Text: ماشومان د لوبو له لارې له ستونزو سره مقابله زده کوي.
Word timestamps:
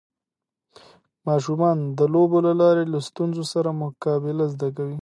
ماشومان 1.27 1.77
د 1.97 1.99
لوبو 2.13 2.37
له 2.47 2.53
لارې 2.61 2.83
له 2.93 2.99
ستونزو 3.07 3.43
سره 3.53 3.69
مقابله 3.81 4.45
زده 4.53 4.69
کوي. 4.77 4.97